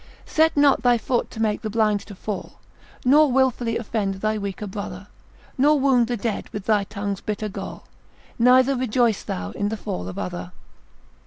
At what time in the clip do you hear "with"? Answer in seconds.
6.49-6.65